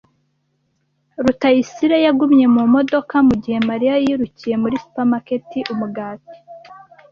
Rutayisire 1.23 1.97
yagumye 2.05 2.45
mu 2.55 2.63
modoka 2.73 3.15
mugihe 3.27 3.57
Mariya 3.69 3.95
yirukiye 4.03 4.55
muri 4.63 4.75
supermarket 4.83 5.53
umugati. 5.73 6.35